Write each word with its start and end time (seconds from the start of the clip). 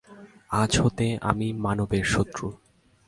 আজ 0.53 0.71
হইতে 0.81 1.07
আমি 1.21 1.47
মানবের 1.55 2.05
শত্রু। 2.05 2.45